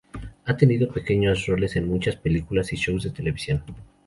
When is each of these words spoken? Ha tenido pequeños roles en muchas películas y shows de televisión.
Ha 0.45 0.57
tenido 0.57 0.91
pequeños 0.91 1.45
roles 1.45 1.75
en 1.75 1.87
muchas 1.87 2.15
películas 2.15 2.73
y 2.73 2.75
shows 2.75 3.03
de 3.03 3.11
televisión. 3.11 3.63